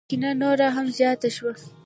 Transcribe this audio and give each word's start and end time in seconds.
کینه 0.09 0.29
نوره 0.41 0.67
هم 0.75 0.87
زیاته 0.97 1.29
شوه. 1.35 1.53